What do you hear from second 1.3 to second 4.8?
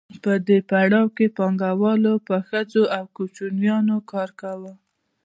پانګوالو په ښځو او کوچنیانو کار کاوه